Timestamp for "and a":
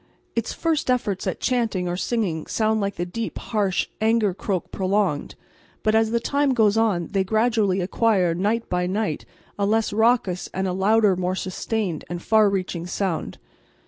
10.55-10.73